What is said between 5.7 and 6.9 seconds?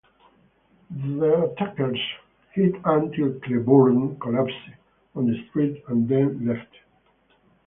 and then left.